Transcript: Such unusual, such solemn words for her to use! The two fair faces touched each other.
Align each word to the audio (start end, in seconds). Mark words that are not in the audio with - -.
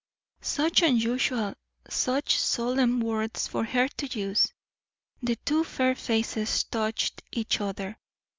Such 0.41 0.81
unusual, 0.81 1.53
such 1.87 2.39
solemn 2.39 3.01
words 3.01 3.47
for 3.47 3.63
her 3.65 3.87
to 3.87 4.07
use! 4.19 4.51
The 5.21 5.35
two 5.35 5.63
fair 5.63 5.93
faces 5.93 6.63
touched 6.63 7.21
each 7.31 7.61
other. 7.61 7.99